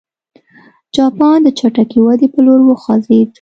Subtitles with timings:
[0.95, 3.29] جاپان د چټکې ودې په لور وخوځېد.